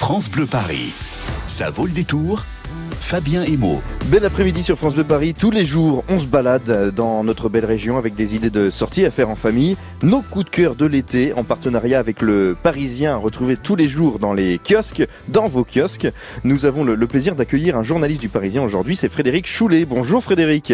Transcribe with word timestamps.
France 0.00 0.30
Bleu 0.30 0.46
Paris. 0.46 0.94
Ça 1.46 1.68
vaut 1.68 1.84
le 1.84 1.92
détour 1.92 2.46
Fabien 3.00 3.44
Emo. 3.44 3.82
Bel 4.06 4.24
après-midi 4.24 4.62
sur 4.62 4.78
France 4.78 4.94
Bleu 4.94 5.04
Paris. 5.04 5.34
Tous 5.38 5.50
les 5.50 5.66
jours, 5.66 6.04
on 6.08 6.18
se 6.18 6.24
balade 6.24 6.94
dans 6.96 7.22
notre 7.22 7.50
belle 7.50 7.66
région 7.66 7.98
avec 7.98 8.14
des 8.14 8.34
idées 8.34 8.48
de 8.48 8.70
sorties 8.70 9.04
à 9.04 9.10
faire 9.10 9.28
en 9.28 9.36
famille. 9.36 9.76
Nos 10.02 10.22
coups 10.22 10.46
de 10.46 10.50
cœur 10.50 10.74
de 10.74 10.86
l'été 10.86 11.34
en 11.34 11.44
partenariat 11.44 11.98
avec 11.98 12.22
le 12.22 12.56
Parisien, 12.60 13.18
retrouvés 13.18 13.58
tous 13.58 13.76
les 13.76 13.88
jours 13.88 14.18
dans 14.18 14.32
les 14.32 14.58
kiosques, 14.58 15.06
dans 15.28 15.48
vos 15.48 15.64
kiosques. 15.64 16.08
Nous 16.44 16.64
avons 16.64 16.82
le, 16.82 16.94
le 16.94 17.06
plaisir 17.06 17.34
d'accueillir 17.34 17.76
un 17.76 17.82
journaliste 17.82 18.22
du 18.22 18.30
Parisien 18.30 18.62
aujourd'hui, 18.64 18.96
c'est 18.96 19.10
Frédéric 19.10 19.46
Choulet. 19.46 19.84
Bonjour 19.84 20.22
Frédéric. 20.22 20.72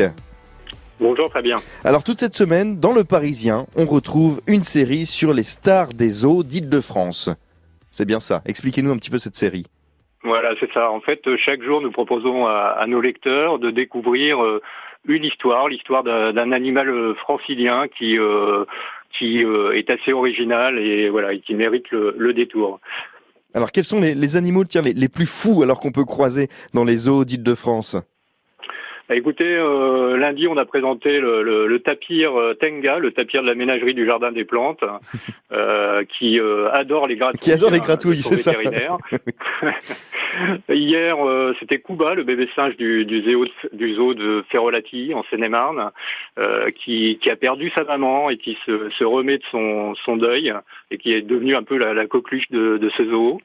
Bonjour 1.01 1.33
Fabien. 1.33 1.57
Alors 1.85 2.05
toute 2.05 2.21
cette 2.21 2.37
semaine, 2.37 2.79
dans 2.79 2.93
le 2.93 3.03
Parisien, 3.03 3.67
on 3.75 3.87
retrouve 3.87 4.41
une 4.47 4.63
série 4.63 5.05
sur 5.05 5.35
les 5.35 5.43
stars 5.43 5.89
des 5.89 6.25
eaux 6.25 6.45
d'Île-de-France. 6.45 7.29
C'est 7.97 8.05
bien 8.05 8.21
ça. 8.21 8.43
Expliquez-nous 8.45 8.91
un 8.91 8.99
petit 8.99 9.09
peu 9.09 9.17
cette 9.17 9.37
série. 9.37 9.65
Voilà, 10.23 10.51
c'est 10.61 10.71
ça. 10.75 10.91
En 10.91 11.01
fait, 11.01 11.23
chaque 11.39 11.63
jour, 11.63 11.81
nous 11.81 11.91
proposons 11.91 12.47
à, 12.47 12.77
à 12.79 12.87
nos 12.87 13.01
lecteurs 13.01 13.59
de 13.59 13.71
découvrir 13.71 14.45
euh, 14.45 14.61
une 15.09 15.25
histoire, 15.25 15.67
l'histoire 15.69 16.05
d'un 16.05 16.53
animal 16.53 16.91
euh, 16.91 17.15
francilien 17.15 17.89
qui 17.89 18.19
euh, 18.19 18.67
qui 19.19 19.43
euh, 19.43 19.73
est 19.73 19.89
assez 19.89 20.13
original 20.13 20.79
et 20.79 21.09
voilà, 21.09 21.33
et 21.33 21.41
qui 21.41 21.55
mérite 21.55 21.91
le, 21.91 22.15
le 22.19 22.35
détour. 22.35 22.81
Alors 23.55 23.73
quels 23.73 23.85
sont 23.85 24.03
les, 24.03 24.15
les 24.15 24.37
animaux 24.37 24.65
tiens, 24.65 24.83
les, 24.83 24.93
les 24.93 25.09
plus 25.09 25.25
fous 25.25 25.63
alors 25.63 25.81
qu'on 25.81 25.93
peut 25.93 26.05
croiser 26.05 26.49
dans 26.75 26.85
les 26.85 27.09
eaux 27.09 27.25
d'Île-de-France 27.25 27.97
Bah, 29.09 29.15
écoutez, 29.15 29.57
euh, 29.57 30.17
lundi, 30.17 30.49
on 30.49 30.57
a 30.57 30.65
présenté 30.65 31.21
le, 31.21 31.43
le, 31.43 31.69
le 31.69 31.81
tapir 31.81 32.37
euh, 32.37 32.55
Tenga, 32.55 32.99
le 32.99 33.13
tapir 33.13 33.43
de 33.43 33.47
la 33.47 33.55
ménagerie 33.55 33.95
du 33.95 34.05
jardin 34.05 34.33
des 34.33 34.45
plantes, 34.45 34.83
euh, 35.53 36.03
qui 36.05 36.41
euh, 36.41 36.71
adore 36.73 37.07
les 37.07 37.17
gratouilles. 37.17 37.41
Qui 37.41 37.53
adore 37.53 37.71
les 37.71 37.79
hein, 37.79 37.83
gratouilles, 37.83 38.23
c'est 38.23 38.35
ça. 38.35 38.53
Hier, 40.69 41.17
euh, 41.25 41.55
c'était 41.61 41.79
Kuba, 41.79 42.15
le 42.15 42.25
bébé 42.25 42.49
singe 42.55 42.77
du, 42.77 43.05
du, 43.05 43.23
zoo, 43.23 43.45
de, 43.45 43.51
du 43.73 43.95
zoo 43.95 44.15
de 44.15 44.45
Ferrolati, 44.51 45.15
en 45.15 45.25
Seine-et-Marne, 45.31 45.91
euh, 46.39 46.71
qui, 46.73 47.19
qui 47.23 47.31
a 47.31 47.37
perdu 47.37 47.71
sa 47.75 47.85
maman 47.85 48.29
et 48.29 48.37
qui 48.37 48.59
se, 48.67 48.91
se 48.91 49.05
remet 49.05 49.39
de 49.39 49.45
son, 49.51 49.95
son 50.05 50.17
deuil 50.17 50.53
et 50.91 50.99
qui 50.99 51.13
est 51.13 51.23
devenu 51.23 51.55
un 51.55 51.63
peu 51.63 51.79
la, 51.79 51.95
la 51.95 52.07
coqueluche 52.07 52.51
de, 52.51 52.77
de 52.77 52.89
ce 52.91 53.05
zoo. 53.05 53.41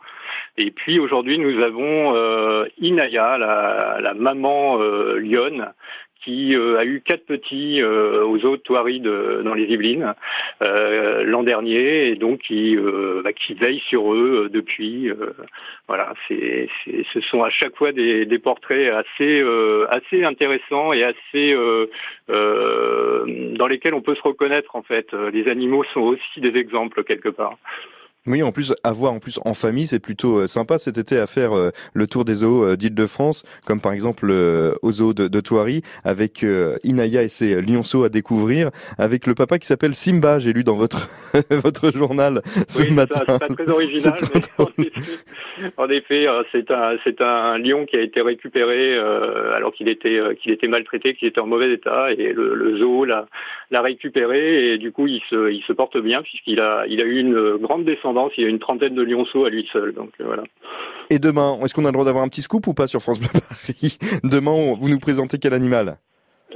Et 0.58 0.72
puis 0.72 1.00
aujourd'hui, 1.00 1.38
nous 1.38 1.62
avons 1.62 2.16
euh, 2.16 2.66
Inaya, 2.80 3.38
la, 3.38 4.00
la 4.02 4.14
maman 4.14 4.82
euh, 4.82 5.18
lionne, 5.18 5.74
qui 6.24 6.56
euh, 6.56 6.78
a 6.78 6.86
eu 6.86 7.02
quatre 7.02 7.26
petits 7.26 7.82
euh, 7.82 8.24
aux 8.24 8.46
eaux 8.46 8.58
de 8.58 9.42
dans 9.44 9.54
les 9.54 9.64
Yvelines 9.66 10.14
euh, 10.62 11.24
l'an 11.24 11.44
dernier 11.44 12.10
et 12.10 12.16
donc 12.16 12.40
qui, 12.40 12.78
euh, 12.78 13.22
bah, 13.24 13.34
qui 13.34 13.54
veille 13.54 13.80
sur 13.80 14.14
eux 14.14 14.46
euh, 14.46 14.50
depuis. 14.50 15.10
voilà, 15.88 16.14
c'est, 16.28 16.70
ce 17.14 17.22
sont 17.22 17.44
à 17.44 17.50
chaque 17.50 17.76
fois 17.76 17.92
des, 17.92 18.26
des 18.26 18.40
portraits 18.40 18.94
assez, 18.94 19.44
assez 19.90 20.24
intéressants 20.24 20.94
et 20.94 21.04
assez 21.04 21.56
dans 22.28 23.68
lesquels 23.68 23.94
on 23.94 24.02
peut 24.02 24.16
se 24.16 24.22
reconnaître 24.22 24.76
en 24.76 24.84
fait. 24.84 25.14
Les 25.14 25.48
animaux 25.48 25.84
sont 25.94 26.02
aussi 26.02 26.40
des 26.40 26.58
exemples 26.58 27.04
quelque 27.04 27.30
part. 27.30 27.58
Oui, 28.28 28.44
en 28.44 28.52
plus, 28.52 28.72
à 28.84 28.92
voir 28.92 29.14
en 29.14 29.20
plus 29.20 29.40
en 29.46 29.56
famille, 29.56 29.88
c'est 29.88 30.00
plutôt 30.00 30.42
euh, 30.42 30.48
sympa 30.48 30.78
cet 30.78 31.00
été 31.00 31.18
à 31.18 31.26
faire 31.26 31.58
euh, 31.58 31.72
le 31.96 32.06
tour 32.06 32.24
des 32.24 32.36
zoos 32.36 32.64
euh, 32.64 32.78
d'Île-de-France, 32.78 33.44
comme 33.66 33.82
par 33.82 33.94
exemple 33.94 34.28
euh, 34.30 34.76
au 34.84 34.92
zoo 34.92 35.14
de, 35.14 35.28
de 35.28 35.40
Thoiry, 35.40 35.82
avec 36.04 36.46
Inaya 36.84 37.24
et 37.24 37.28
ses 37.30 37.60
lionceaux 37.62 38.04
à 38.04 38.10
découvrir, 38.10 38.70
avec 39.00 39.26
le 39.26 39.34
papa 39.34 39.58
qui 39.58 39.66
s'appelle 39.66 39.96
Simba, 39.96 40.38
j'ai 40.38 40.54
lu 40.54 40.64
dans 40.64 40.76
votre 40.76 41.08
votre 41.50 41.92
journal 41.92 42.44
ce 42.68 42.84
Oui, 42.84 42.92
matin. 42.92 43.22
c'est 43.28 43.40
pas 43.40 43.48
très 43.48 43.70
original, 43.70 44.14
mais 44.78 44.92
en 45.78 45.90
effet, 45.90 46.28
c'est 46.52 46.70
un 46.70 46.98
c'est 47.04 47.22
un 47.22 47.58
lion 47.58 47.86
qui 47.88 47.96
a 47.98 48.02
été 48.02 48.22
récupéré 48.22 48.98
alors 49.56 49.74
qu'il 49.74 49.88
était 49.90 50.20
qu'il 50.42 50.52
était 50.52 50.68
maltraité, 50.68 51.16
qu'il 51.16 51.28
était 51.28 51.42
en 51.42 51.48
mauvais 51.48 51.74
état, 51.74 52.12
et 52.12 52.34
le, 52.34 52.54
le 52.54 52.78
zoo 52.78 53.04
l'a 53.06 53.26
l'a 53.72 53.82
récupéré 53.82 54.74
et 54.74 54.78
du 54.78 54.92
coup 54.92 55.08
il 55.08 55.22
se 55.30 55.52
il 55.52 55.64
se 55.64 55.74
porte 55.74 55.98
bien 55.98 56.22
puisqu'il 56.22 56.60
a 56.62 56.86
il 56.88 57.02
a 57.02 57.06
eu 57.06 57.18
une 57.20 57.58
grande 57.58 57.86
descendance, 58.12 58.32
il 58.38 58.46
a 58.46 58.50
une 58.50 58.60
trentaine 58.60 58.96
de 58.96 59.02
lionceaux 59.04 59.46
à 59.46 59.50
lui 59.50 59.68
seul, 59.72 59.94
donc 59.94 60.10
euh, 60.20 60.24
voilà. 60.26 60.44
Et 61.10 61.20
demain, 61.20 61.58
est-ce 61.64 61.74
qu'on 61.74 61.84
a 61.86 61.88
le 61.90 61.94
droit 61.94 62.06
d'avoir 62.06 62.24
un 62.24 62.30
petit 62.30 62.42
scoop 62.42 62.68
ou 62.68 62.74
pas 62.74 62.88
sur 62.88 63.02
France 63.02 63.20
Bleu 63.20 63.30
Paris? 63.34 63.98
Demain, 64.24 64.52
on- 64.52 64.76
vous 64.76 64.90
nous 64.90 65.00
présentez 65.00 65.38
quel 65.40 65.54
animal? 65.54 65.98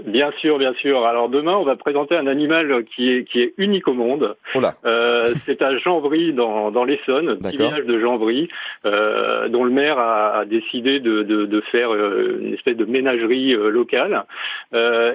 Bien 0.05 0.29
sûr, 0.39 0.57
bien 0.59 0.73
sûr. 0.73 1.05
Alors 1.05 1.29
demain, 1.29 1.55
on 1.55 1.63
va 1.63 1.77
présenter 1.77 2.17
un 2.17 2.27
animal 2.27 2.83
qui 2.83 3.09
est 3.13 3.23
qui 3.23 3.39
est 3.39 3.53
unique 3.57 3.87
au 3.87 3.93
monde. 3.93 4.35
Oh 4.53 4.59
Euh, 4.85 5.33
c'est 5.45 5.61
à 5.61 5.77
Janvry 5.77 6.33
dans, 6.33 6.69
dans 6.69 6.83
l'Essonne, 6.83 7.37
petit 7.37 7.55
village 7.55 7.85
de 7.85 7.97
Janvry, 7.97 8.49
euh, 8.85 9.47
dont 9.47 9.63
le 9.63 9.71
maire 9.71 9.97
a, 9.97 10.39
a 10.39 10.45
décidé 10.45 10.99
de, 10.99 11.23
de, 11.23 11.45
de 11.45 11.61
faire 11.61 11.93
euh, 11.93 12.39
une 12.41 12.53
espèce 12.55 12.75
de 12.75 12.83
ménagerie 12.83 13.53
euh, 13.53 13.69
locale. 13.69 14.25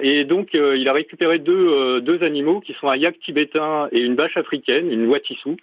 Et 0.01 0.23
donc 0.25 0.55
il 0.55 0.87
a 0.89 0.93
récupéré 0.93 1.37
deux, 1.37 2.01
deux 2.01 2.23
animaux 2.23 2.59
qui 2.59 2.73
sont 2.73 2.87
un 2.89 2.95
yak 2.95 3.19
tibétain 3.19 3.87
et 3.91 3.99
une 4.01 4.15
vache 4.15 4.35
africaine, 4.35 4.91
une 4.91 5.05
watissou. 5.05 5.57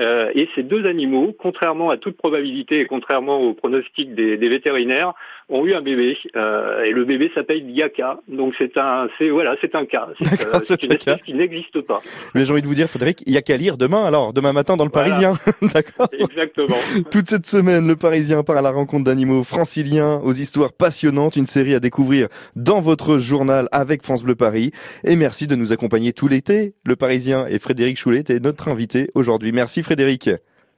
Euh, 0.00 0.30
et 0.34 0.48
ces 0.54 0.62
deux 0.62 0.86
animaux, 0.86 1.34
contrairement 1.38 1.90
à 1.90 1.96
toute 1.96 2.16
probabilité 2.16 2.80
et 2.80 2.86
contrairement 2.86 3.40
aux 3.40 3.54
pronostics 3.54 4.14
des, 4.14 4.36
des 4.36 4.48
vétérinaires, 4.48 5.14
ont 5.48 5.64
eu 5.64 5.74
un 5.74 5.82
bébé. 5.82 6.16
Euh, 6.36 6.84
et 6.84 6.90
le 6.90 7.04
bébé 7.04 7.30
s'appelle 7.34 7.68
Yaka. 7.70 8.20
Donc 8.28 8.54
c'est 8.58 8.76
un, 8.76 9.08
c'est 9.18 9.28
voilà, 9.28 9.56
c'est 9.60 9.74
un 9.74 9.84
cas. 9.84 10.08
C'est 10.20 10.46
euh, 10.46 10.60
c'est 10.62 10.82
une 10.82 10.92
un 10.92 10.96
cas. 10.96 11.16
qui 11.18 11.34
n'existe 11.34 11.80
pas. 11.82 12.02
mais 12.34 12.44
j'ai 12.44 12.52
envie 12.52 12.62
de 12.62 12.66
vous 12.66 12.74
dire, 12.74 12.88
Frédéric, 12.88 13.22
il 13.26 13.32
y 13.32 13.36
a 13.36 13.42
qu'à 13.42 13.56
lire 13.56 13.76
demain 13.76 14.04
alors, 14.04 14.32
demain 14.32 14.52
matin 14.52 14.76
dans 14.76 14.84
le 14.84 14.90
Voilà. 14.92 15.10
Parisien, 15.10 15.34
d'accord 15.74 16.08
Exactement. 16.12 16.76
Toute 17.10 17.28
cette 17.28 17.46
semaine, 17.46 17.86
le 17.86 17.96
Parisien 17.96 18.42
part 18.42 18.56
à 18.56 18.62
la 18.62 18.70
rencontre 18.70 19.04
d'animaux 19.04 19.44
franciliens 19.44 20.20
aux 20.24 20.32
histoires 20.32 20.72
passionnantes, 20.72 21.36
une 21.36 21.46
série 21.46 21.74
à 21.74 21.80
découvrir 21.80 22.28
dans 22.56 22.80
votre 22.80 23.18
journal 23.18 23.68
avec 23.70 24.02
France 24.02 24.22
Bleu 24.24 24.34
Paris. 24.34 24.72
Et 25.04 25.16
merci 25.16 25.46
de 25.46 25.54
nous 25.54 25.72
accompagner 25.72 26.12
tout 26.12 26.26
l'été. 26.26 26.74
Le 26.84 26.96
Parisien 26.96 27.46
et 27.46 27.58
Frédéric 27.58 27.98
Choulet 27.98 28.24
est 28.28 28.42
notre 28.42 28.68
invité 28.68 29.10
aujourd'hui. 29.14 29.52
Merci 29.52 29.83
Frédéric. 29.84 30.30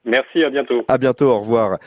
Merci, 0.05 0.45
à 0.45 0.51
bientôt. 0.51 0.85
À 0.87 0.99
bientôt, 0.99 1.27
au 1.31 1.41
revoir. 1.41 1.79